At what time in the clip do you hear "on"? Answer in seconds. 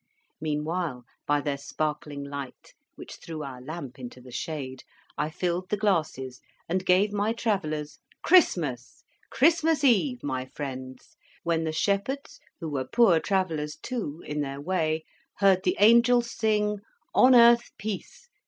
17.13-17.35